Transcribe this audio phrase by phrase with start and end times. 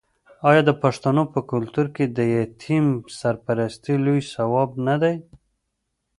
[0.49, 2.85] آیا د پښتنو په کلتور کې د یتیم
[3.19, 5.15] سرپرستي لوی ثواب نه دی؟